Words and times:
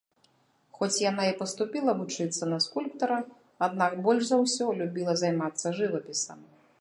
Хоць 0.77 1.01
яна 1.09 1.23
і 1.31 1.35
паступіла 1.41 1.91
вучыцца 1.99 2.43
на 2.53 2.57
скульптара, 2.65 3.19
аднак 3.67 3.91
больш 4.07 4.23
за 4.31 4.37
ўсё 4.47 4.65
любіла 4.81 5.13
займацца 5.25 5.67
жывапісам. 5.81 6.39